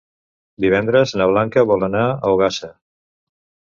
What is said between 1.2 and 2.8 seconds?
na Blanca vol anar a Ogassa.